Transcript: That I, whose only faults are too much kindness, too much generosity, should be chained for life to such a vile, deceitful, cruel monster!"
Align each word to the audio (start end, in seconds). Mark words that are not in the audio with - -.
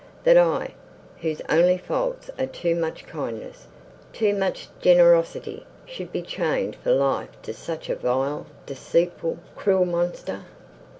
That 0.23 0.35
I, 0.35 0.73
whose 1.19 1.43
only 1.47 1.77
faults 1.77 2.31
are 2.39 2.47
too 2.47 2.73
much 2.73 3.05
kindness, 3.05 3.67
too 4.11 4.33
much 4.33 4.67
generosity, 4.81 5.63
should 5.85 6.11
be 6.11 6.23
chained 6.23 6.75
for 6.77 6.89
life 6.91 7.39
to 7.43 7.53
such 7.53 7.87
a 7.87 7.95
vile, 7.95 8.47
deceitful, 8.65 9.37
cruel 9.55 9.85
monster!" 9.85 10.45